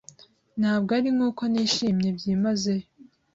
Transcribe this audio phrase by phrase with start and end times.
[0.59, 2.85] Ntabwo arinkuko nishimye byimazeyo.